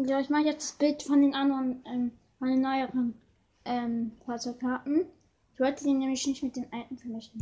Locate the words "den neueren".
2.48-3.14